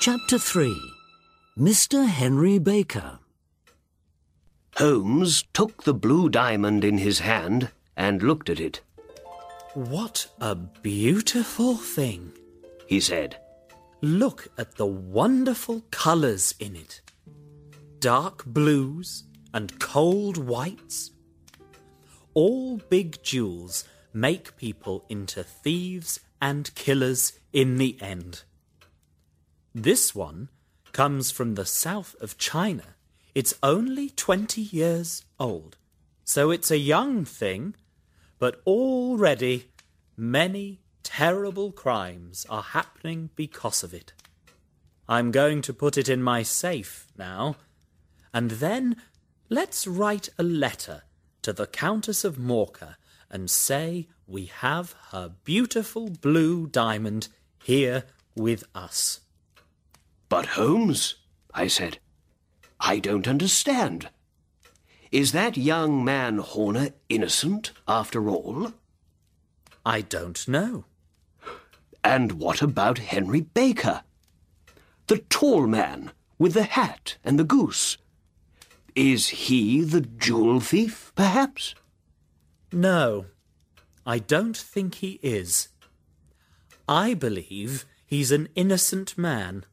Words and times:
Chapter 0.00 0.38
3 0.38 0.80
Mr. 1.58 2.06
Henry 2.06 2.60
Baker. 2.60 3.18
Holmes 4.76 5.42
took 5.52 5.82
the 5.82 5.92
blue 5.92 6.28
diamond 6.28 6.84
in 6.84 6.98
his 6.98 7.18
hand 7.18 7.70
and 7.96 8.22
looked 8.22 8.48
at 8.48 8.60
it. 8.60 8.80
What 9.74 10.28
a 10.40 10.54
beautiful 10.54 11.74
thing! 11.74 12.32
He 12.86 13.00
said, 13.00 13.38
Look 14.00 14.46
at 14.56 14.76
the 14.76 14.86
wonderful 14.86 15.82
colours 15.90 16.54
in 16.60 16.76
it 16.76 17.00
dark 17.98 18.44
blues 18.46 19.24
and 19.52 19.80
cold 19.80 20.36
whites. 20.36 21.10
All 22.34 22.76
big 22.88 23.20
jewels 23.24 23.84
make 24.12 24.56
people 24.56 25.04
into 25.08 25.42
thieves 25.42 26.20
and 26.40 26.72
killers 26.76 27.32
in 27.52 27.78
the 27.78 28.00
end. 28.00 28.44
This 29.82 30.12
one 30.12 30.48
comes 30.90 31.30
from 31.30 31.54
the 31.54 31.64
south 31.64 32.16
of 32.20 32.36
China. 32.36 32.96
It's 33.32 33.54
only 33.62 34.10
20 34.10 34.60
years 34.60 35.24
old, 35.38 35.76
so 36.24 36.50
it's 36.50 36.72
a 36.72 36.78
young 36.78 37.24
thing, 37.24 37.76
but 38.40 38.60
already 38.66 39.68
many 40.16 40.80
terrible 41.04 41.70
crimes 41.70 42.44
are 42.50 42.74
happening 42.74 43.30
because 43.36 43.84
of 43.84 43.94
it. 43.94 44.12
I'm 45.08 45.30
going 45.30 45.62
to 45.62 45.72
put 45.72 45.96
it 45.96 46.08
in 46.08 46.24
my 46.24 46.42
safe 46.42 47.06
now, 47.16 47.54
and 48.34 48.50
then 48.50 48.96
let's 49.48 49.86
write 49.86 50.28
a 50.36 50.42
letter 50.42 51.02
to 51.42 51.52
the 51.52 51.68
Countess 51.68 52.24
of 52.24 52.36
Morcar 52.36 52.96
and 53.30 53.48
say 53.48 54.08
we 54.26 54.46
have 54.46 54.96
her 55.12 55.30
beautiful 55.44 56.10
blue 56.10 56.66
diamond 56.66 57.28
here 57.62 58.02
with 58.34 58.64
us. 58.74 59.20
But 60.28 60.46
Holmes, 60.46 61.16
I 61.54 61.66
said, 61.68 61.98
I 62.80 62.98
don't 62.98 63.26
understand. 63.26 64.08
Is 65.10 65.32
that 65.32 65.56
young 65.56 66.04
man 66.04 66.38
Horner 66.38 66.90
innocent 67.08 67.72
after 67.86 68.28
all? 68.28 68.72
I 69.86 70.02
don't 70.02 70.46
know. 70.46 70.84
And 72.04 72.32
what 72.32 72.60
about 72.60 72.98
Henry 72.98 73.40
Baker? 73.40 74.02
The 75.06 75.18
tall 75.30 75.66
man 75.66 76.12
with 76.38 76.52
the 76.52 76.64
hat 76.64 77.16
and 77.24 77.38
the 77.38 77.44
goose. 77.44 77.96
Is 78.94 79.28
he 79.28 79.82
the 79.82 80.02
jewel 80.02 80.60
thief, 80.60 81.12
perhaps? 81.14 81.74
No, 82.70 83.26
I 84.04 84.18
don't 84.18 84.56
think 84.56 84.96
he 84.96 85.18
is. 85.22 85.68
I 86.86 87.14
believe 87.14 87.86
he's 88.04 88.30
an 88.32 88.48
innocent 88.54 89.16
man. 89.16 89.64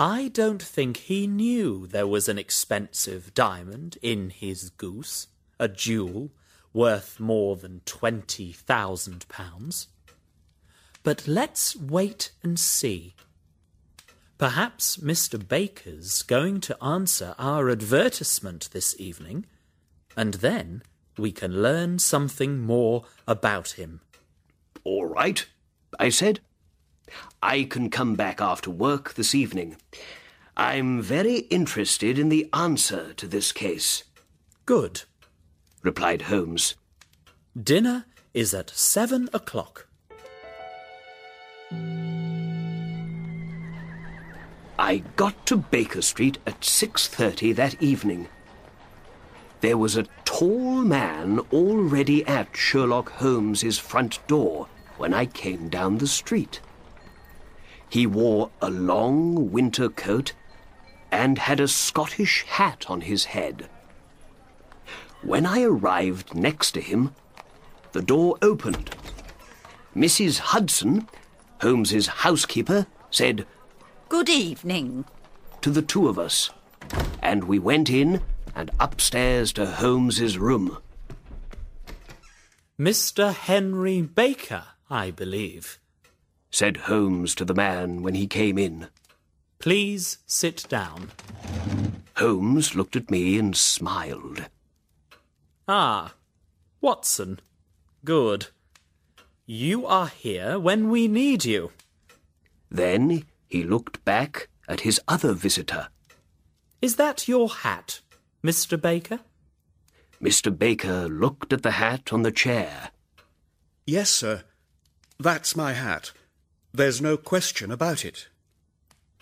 I 0.00 0.28
don't 0.28 0.62
think 0.62 0.96
he 0.96 1.26
knew 1.26 1.88
there 1.88 2.06
was 2.06 2.28
an 2.28 2.38
expensive 2.38 3.34
diamond 3.34 3.98
in 4.00 4.30
his 4.30 4.70
goose, 4.70 5.26
a 5.58 5.66
jewel 5.66 6.30
worth 6.72 7.18
more 7.18 7.56
than 7.56 7.80
twenty 7.84 8.52
thousand 8.52 9.26
pounds. 9.28 9.88
But 11.02 11.26
let's 11.26 11.74
wait 11.74 12.30
and 12.44 12.60
see. 12.60 13.16
Perhaps 14.38 14.98
Mr. 14.98 15.36
Baker's 15.36 16.22
going 16.22 16.60
to 16.60 16.80
answer 16.80 17.34
our 17.36 17.68
advertisement 17.68 18.68
this 18.70 18.94
evening, 19.00 19.46
and 20.16 20.34
then 20.34 20.84
we 21.18 21.32
can 21.32 21.60
learn 21.60 21.98
something 21.98 22.60
more 22.60 23.02
about 23.26 23.70
him. 23.70 24.00
All 24.84 25.06
right, 25.06 25.44
I 25.98 26.10
said. 26.10 26.38
I 27.42 27.64
can 27.64 27.90
come 27.90 28.14
back 28.14 28.40
after 28.40 28.70
work 28.70 29.14
this 29.14 29.34
evening. 29.34 29.76
I'm 30.56 31.00
very 31.00 31.38
interested 31.50 32.18
in 32.18 32.28
the 32.28 32.48
answer 32.52 33.12
to 33.14 33.26
this 33.26 33.52
case, 33.52 34.04
Good. 34.66 35.02
replied 35.82 36.22
Holmes. 36.22 36.74
Dinner 37.60 38.06
is 38.34 38.52
at 38.52 38.70
seven 38.70 39.28
o'clock. 39.32 39.86
I 44.78 45.02
got 45.16 45.46
to 45.46 45.56
Baker 45.56 46.02
Street 46.02 46.38
at 46.46 46.64
6:30 46.64 47.52
that 47.54 47.82
evening. 47.82 48.28
There 49.60 49.76
was 49.76 49.96
a 49.96 50.06
tall 50.24 50.82
man 50.82 51.40
already 51.52 52.24
at 52.26 52.56
Sherlock 52.56 53.10
Holmes's 53.10 53.78
front 53.78 54.24
door 54.28 54.68
when 54.96 55.12
I 55.12 55.26
came 55.26 55.68
down 55.68 55.98
the 55.98 56.06
street. 56.06 56.60
He 57.90 58.06
wore 58.06 58.50
a 58.60 58.70
long 58.70 59.50
winter 59.50 59.88
coat 59.88 60.32
and 61.10 61.38
had 61.38 61.60
a 61.60 61.68
Scottish 61.68 62.44
hat 62.44 62.84
on 62.88 63.02
his 63.02 63.26
head. 63.26 63.68
When 65.22 65.46
I 65.46 65.62
arrived 65.62 66.34
next 66.34 66.72
to 66.72 66.80
him, 66.80 67.14
the 67.92 68.02
door 68.02 68.36
opened. 68.42 68.94
Mrs. 69.96 70.38
Hudson, 70.38 71.08
Holmes's 71.60 72.06
housekeeper, 72.06 72.86
said 73.10 73.46
Good 74.08 74.28
evening. 74.28 75.04
to 75.60 75.70
the 75.70 75.82
two 75.82 76.08
of 76.08 76.18
us, 76.18 76.50
and 77.20 77.44
we 77.44 77.58
went 77.58 77.90
in 77.90 78.22
and 78.54 78.70
upstairs 78.78 79.52
to 79.54 79.66
Holmes's 79.66 80.38
room. 80.38 80.78
Mr. 82.78 83.34
Henry 83.34 84.02
Baker, 84.02 84.64
I 84.88 85.10
believe. 85.10 85.78
Said 86.50 86.76
Holmes 86.76 87.34
to 87.36 87.44
the 87.44 87.54
man 87.54 88.02
when 88.02 88.14
he 88.14 88.26
came 88.26 88.58
in. 88.58 88.88
Please 89.58 90.18
sit 90.26 90.64
down. 90.68 91.10
Holmes 92.16 92.74
looked 92.74 92.96
at 92.96 93.10
me 93.10 93.38
and 93.38 93.56
smiled. 93.56 94.46
Ah, 95.66 96.14
Watson. 96.80 97.40
Good. 98.04 98.48
You 99.46 99.86
are 99.86 100.08
here 100.08 100.58
when 100.58 100.90
we 100.90 101.08
need 101.08 101.44
you. 101.44 101.72
Then 102.70 103.24
he 103.46 103.64
looked 103.64 104.04
back 104.04 104.48
at 104.68 104.80
his 104.80 105.00
other 105.08 105.32
visitor. 105.32 105.88
Is 106.80 106.96
that 106.96 107.26
your 107.26 107.48
hat, 107.48 108.00
Mr. 108.44 108.80
Baker? 108.80 109.20
Mr. 110.22 110.56
Baker 110.56 111.08
looked 111.08 111.52
at 111.52 111.62
the 111.62 111.72
hat 111.72 112.12
on 112.12 112.22
the 112.22 112.32
chair. 112.32 112.90
Yes, 113.86 114.10
sir. 114.10 114.42
That's 115.18 115.56
my 115.56 115.72
hat. 115.72 116.12
There's 116.72 117.00
no 117.00 117.16
question 117.16 117.70
about 117.70 118.04
it. 118.04 118.28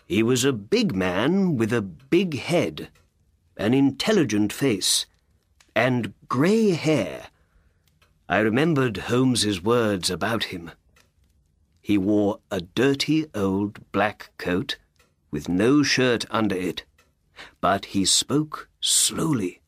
He 0.07 0.23
was 0.23 0.45
a 0.45 0.53
big 0.53 0.95
man 0.95 1.57
with 1.57 1.73
a 1.73 1.83
big 1.83 2.39
head, 2.39 2.89
an 3.57 3.75
intelligent 3.75 4.53
face, 4.53 5.07
and 5.75 6.15
grey 6.29 6.71
hair. 6.71 7.29
I 8.29 8.39
remembered 8.39 8.97
Holmes's 8.97 9.63
words 9.63 10.11
about 10.11 10.45
him. 10.45 10.71
He 11.81 11.97
wore 11.97 12.41
a 12.51 12.61
dirty 12.61 13.27
old 13.35 13.93
black 13.93 14.31
coat 14.39 14.77
with 15.31 15.49
no 15.49 15.83
shirt 15.83 16.25
under 16.31 16.57
it, 16.57 16.85
but 17.61 17.87
he 17.87 18.05
spoke 18.05 18.69
slowly, 18.81 19.61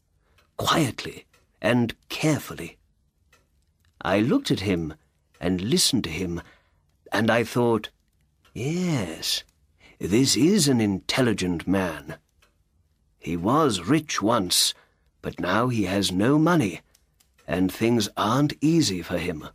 quietly, 0.56 1.26
and 1.60 1.94
carefully. 2.08 2.78
I 4.00 4.20
looked 4.20 4.50
at 4.50 4.60
him 4.60 4.94
and 5.40 5.60
listened 5.60 6.04
to 6.04 6.10
him, 6.10 6.40
and 7.12 7.30
I 7.30 7.44
thought, 7.44 7.90
yes, 8.54 9.44
this 9.98 10.36
is 10.36 10.68
an 10.68 10.80
intelligent 10.80 11.66
man. 11.66 12.16
He 13.18 13.36
was 13.36 13.80
rich 13.82 14.22
once, 14.22 14.74
but 15.22 15.40
now 15.40 15.68
he 15.68 15.84
has 15.84 16.12
no 16.12 16.38
money, 16.38 16.80
and 17.46 17.72
things 17.72 18.08
aren't 18.16 18.54
easy 18.60 19.02
for 19.02 19.18
him. 19.18 19.48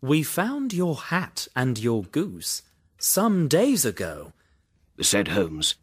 We 0.00 0.22
found 0.22 0.72
your 0.72 0.96
hat 0.96 1.48
and 1.56 1.78
your 1.78 2.04
goose 2.04 2.62
some 2.98 3.48
days 3.48 3.84
ago, 3.84 4.32
said 5.00 5.28
Holmes. 5.28 5.76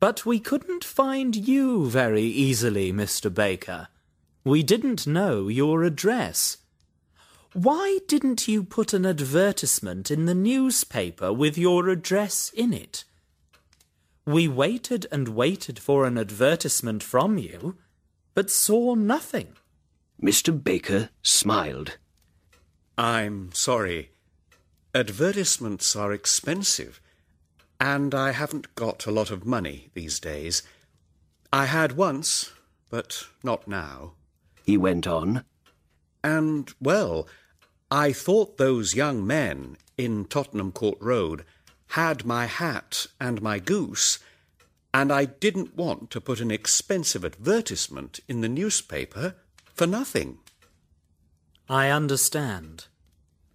but 0.00 0.24
we 0.24 0.40
couldn't 0.40 0.82
find 0.82 1.36
you 1.36 1.88
very 1.88 2.22
easily, 2.22 2.90
Mr. 2.92 3.32
Baker. 3.32 3.88
We 4.44 4.62
didn't 4.62 5.06
know 5.06 5.48
your 5.48 5.82
address. 5.84 6.56
Why 7.52 7.98
didn't 8.06 8.46
you 8.46 8.62
put 8.62 8.92
an 8.92 9.04
advertisement 9.04 10.08
in 10.08 10.26
the 10.26 10.36
newspaper 10.36 11.32
with 11.32 11.58
your 11.58 11.88
address 11.88 12.52
in 12.54 12.72
it? 12.72 13.04
We 14.24 14.46
waited 14.46 15.06
and 15.10 15.28
waited 15.28 15.80
for 15.80 16.06
an 16.06 16.16
advertisement 16.16 17.02
from 17.02 17.38
you, 17.38 17.76
but 18.34 18.50
saw 18.50 18.94
nothing. 18.94 19.56
Mr. 20.22 20.62
Baker 20.62 21.10
smiled. 21.22 21.96
I'm 22.96 23.50
sorry. 23.52 24.10
Advertisements 24.94 25.96
are 25.96 26.12
expensive, 26.12 27.00
and 27.80 28.14
I 28.14 28.30
haven't 28.30 28.76
got 28.76 29.06
a 29.06 29.10
lot 29.10 29.32
of 29.32 29.44
money 29.44 29.90
these 29.94 30.20
days. 30.20 30.62
I 31.52 31.64
had 31.64 31.96
once, 31.96 32.52
but 32.90 33.26
not 33.42 33.66
now. 33.66 34.12
He 34.64 34.76
went 34.76 35.08
on. 35.08 35.44
And, 36.22 36.72
well, 36.80 37.28
I 37.90 38.12
thought 38.12 38.56
those 38.56 38.94
young 38.94 39.26
men 39.26 39.76
in 39.96 40.24
Tottenham 40.26 40.72
Court 40.72 40.98
Road 41.00 41.44
had 41.88 42.24
my 42.24 42.46
hat 42.46 43.06
and 43.20 43.42
my 43.42 43.58
goose, 43.58 44.18
and 44.94 45.12
I 45.12 45.24
didn't 45.24 45.76
want 45.76 46.10
to 46.10 46.20
put 46.20 46.40
an 46.40 46.50
expensive 46.50 47.24
advertisement 47.24 48.20
in 48.28 48.40
the 48.40 48.48
newspaper 48.48 49.34
for 49.74 49.86
nothing. 49.86 50.38
I 51.68 51.88
understand. 51.88 52.86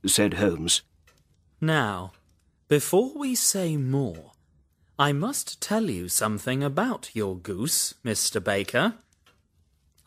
said 0.05 0.35
Holmes. 0.35 0.81
Now, 1.61 2.13
before 2.67 3.13
we 3.15 3.35
say 3.35 3.77
more, 3.77 4.31
I 4.97 5.11
must 5.11 5.61
tell 5.61 5.89
you 5.89 6.07
something 6.07 6.63
about 6.63 7.11
your 7.13 7.37
goose, 7.37 7.93
Mr. 8.03 8.41
Baker. 8.43 8.95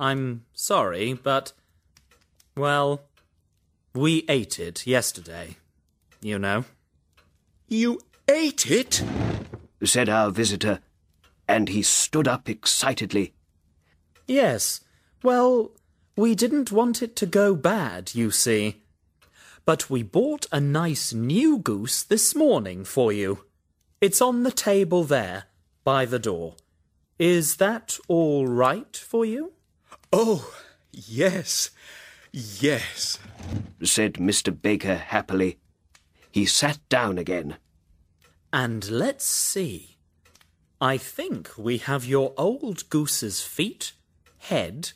I'm 0.01 0.45
sorry, 0.55 1.13
but, 1.13 1.53
well, 2.59 3.03
we 3.95 4.25
ate 4.29 4.59
it 4.59 4.87
yesterday, 4.87 5.57
you 6.21 6.39
know. 6.39 6.65
You 7.69 8.01
ate 8.29 8.71
it? 8.71 9.03
said 9.85 10.09
our 10.09 10.31
visitor, 10.31 10.81
and 11.47 11.69
he 11.69 11.83
stood 11.83 12.29
up 12.29 12.49
excitedly. 12.49 13.35
Yes, 14.27 14.81
well, 15.23 15.73
we 16.17 16.35
didn't 16.35 16.73
want 16.73 17.03
it 17.03 17.17
to 17.17 17.27
go 17.27 17.55
bad, 17.55 18.15
you 18.15 18.31
see. 18.31 18.83
But 19.65 19.89
we 19.89 20.03
bought 20.03 20.47
a 20.53 20.61
nice 20.61 21.13
new 21.13 21.59
goose 21.59 22.03
this 22.03 22.35
morning 22.35 22.85
for 22.85 23.13
you. 23.13 23.45
It's 24.01 24.21
on 24.21 24.43
the 24.43 24.53
table 24.53 25.05
there, 25.05 25.45
by 25.85 26.05
the 26.05 26.19
door. 26.19 26.57
Is 27.19 27.57
that 27.57 27.99
all 28.09 28.47
right 28.47 28.97
for 28.97 29.25
you? 29.25 29.53
Oh, 30.13 30.55
yes, 30.93 31.71
yes. 32.61 33.19
said 33.83 34.15
Mr. 34.15 34.51
Baker 34.61 34.97
happily. 34.97 35.59
He 36.31 36.47
sat 36.47 36.79
down 36.89 37.19
again. 37.19 37.57
And 38.53 38.89
let's 38.91 39.25
see. 39.25 39.97
I 40.81 40.97
think 40.97 41.51
we 41.59 41.79
have 41.79 42.05
your 42.05 42.33
old 42.37 42.89
goose's 42.89 43.43
feet, 43.43 43.93
head, 44.39 44.93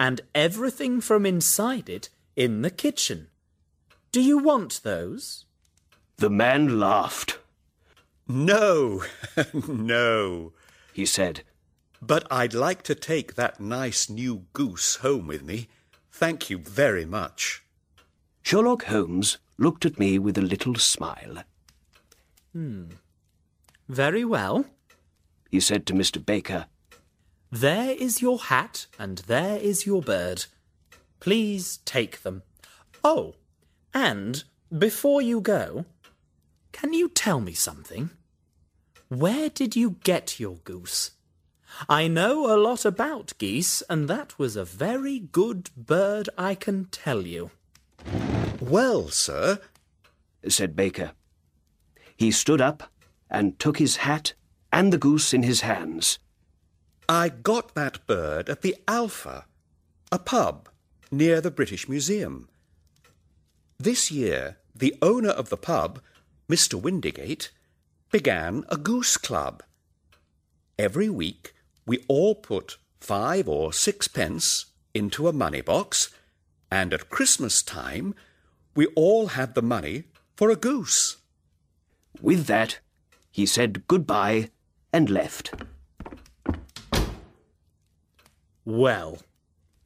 and 0.00 0.22
everything 0.34 1.00
from 1.00 1.26
inside 1.26 1.88
it 1.88 2.08
in 2.34 2.62
the 2.62 2.70
kitchen. 2.70 3.28
Do 4.12 4.22
you 4.22 4.38
want 4.38 4.80
those? 4.82 5.44
The 6.16 6.30
man 6.30 6.80
laughed. 6.80 7.38
No, 8.26 9.04
no, 9.52 10.52
He 10.92 11.06
said, 11.06 11.42
but 12.00 12.26
I'd 12.30 12.54
like 12.54 12.82
to 12.84 12.94
take 12.94 13.34
that 13.34 13.60
nice 13.60 14.08
new 14.08 14.46
goose 14.52 14.96
home 14.96 15.26
with 15.26 15.42
me. 15.42 15.68
Thank 16.18 16.48
you 16.48 16.56
very 16.56 17.04
much. 17.04 17.62
Sherlock 18.40 18.84
Holmes 18.84 19.36
looked 19.58 19.84
at 19.84 19.98
me 19.98 20.18
with 20.18 20.38
a 20.38 20.48
little 20.52 20.74
smile. 20.76 21.44
Hmm. 22.54 22.84
Very 23.86 24.24
well. 24.24 24.64
He 25.50 25.60
said 25.60 25.84
to 25.86 25.92
Mr. 25.92 26.24
Baker, 26.24 26.68
There 27.52 27.90
is 27.90 28.22
your 28.22 28.38
hat, 28.38 28.86
and 28.98 29.18
there 29.26 29.58
is 29.58 29.84
your 29.84 30.00
bird. 30.00 30.46
Please 31.20 31.80
take 31.84 32.22
them. 32.22 32.42
Oh, 33.04 33.34
and 33.92 34.42
before 34.76 35.20
you 35.20 35.42
go, 35.42 35.84
can 36.72 36.94
you 36.94 37.10
tell 37.10 37.40
me 37.40 37.52
something? 37.52 38.08
Where 39.08 39.50
did 39.50 39.76
you 39.76 39.96
get 40.02 40.40
your 40.40 40.56
goose? 40.64 41.10
I 41.88 42.08
know 42.08 42.52
a 42.52 42.56
lot 42.56 42.84
about 42.84 43.34
geese, 43.38 43.82
and 43.88 44.08
that 44.08 44.38
was 44.38 44.56
a 44.56 44.64
very 44.64 45.18
good 45.18 45.70
bird, 45.76 46.28
I 46.38 46.54
can 46.54 46.86
tell 46.86 47.22
you. 47.22 47.50
Well, 48.60 49.08
sir, 49.08 49.60
said 50.48 50.74
Baker. 50.74 51.12
He 52.16 52.30
stood 52.30 52.60
up 52.60 52.90
and 53.30 53.58
took 53.58 53.78
his 53.78 53.96
hat 53.96 54.32
and 54.72 54.92
the 54.92 54.98
goose 54.98 55.34
in 55.34 55.42
his 55.42 55.60
hands. 55.60 56.18
I 57.08 57.28
got 57.28 57.74
that 57.74 58.06
bird 58.06 58.48
at 58.48 58.62
the 58.62 58.76
Alpha, 58.88 59.44
a 60.10 60.18
pub 60.18 60.68
near 61.10 61.40
the 61.40 61.50
British 61.50 61.88
Museum. 61.88 62.48
This 63.78 64.10
year, 64.10 64.56
the 64.74 64.96
owner 65.02 65.30
of 65.30 65.50
the 65.50 65.56
pub, 65.56 66.00
Mr. 66.48 66.80
Windigate, 66.80 67.50
began 68.10 68.64
a 68.68 68.76
goose 68.76 69.16
club. 69.16 69.62
Every 70.78 71.08
week, 71.08 71.54
we 71.86 72.04
all 72.08 72.34
put 72.34 72.76
five 73.00 73.48
or 73.48 73.72
six 73.72 74.08
pence 74.08 74.66
into 74.92 75.28
a 75.28 75.32
money 75.32 75.60
box, 75.60 76.10
and 76.70 76.92
at 76.92 77.08
Christmas 77.08 77.62
time, 77.62 78.14
we 78.74 78.86
all 78.96 79.28
had 79.28 79.54
the 79.54 79.62
money 79.62 80.04
for 80.34 80.50
a 80.50 80.56
goose. 80.56 81.16
With 82.20 82.46
that, 82.46 82.80
he 83.30 83.46
said 83.46 83.86
good-bye 83.86 84.50
and 84.92 85.08
left, 85.08 85.52
Well, 88.64 89.18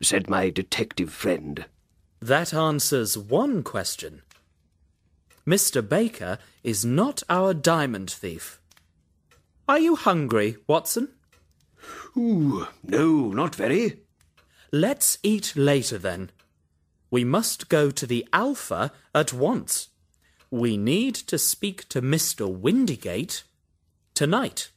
said 0.00 0.30
my 0.30 0.48
detective 0.48 1.12
friend. 1.12 1.66
that 2.20 2.54
answers 2.54 3.18
one 3.18 3.62
question. 3.62 4.22
Mr. 5.46 5.86
Baker 5.86 6.38
is 6.62 6.84
not 6.84 7.22
our 7.28 7.52
diamond 7.52 8.10
thief. 8.10 8.60
Are 9.68 9.78
you 9.78 9.96
hungry, 9.96 10.56
Watson? 10.66 11.08
Ooh, 12.16 12.66
no, 12.82 13.32
not 13.32 13.54
very. 13.54 14.00
Let's 14.72 15.18
eat 15.22 15.54
later 15.56 15.98
then. 15.98 16.30
We 17.10 17.24
must 17.24 17.68
go 17.68 17.90
to 17.90 18.06
the 18.06 18.26
Alpha 18.32 18.92
at 19.14 19.32
once. 19.32 19.88
We 20.50 20.76
need 20.76 21.14
to 21.14 21.38
speak 21.38 21.88
to 21.88 22.00
Mr. 22.00 22.46
Windigate 22.48 23.42
tonight. 24.14 24.70